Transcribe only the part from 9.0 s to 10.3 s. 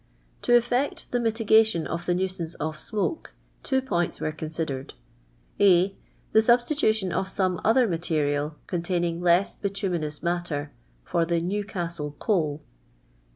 h ^ s bituminous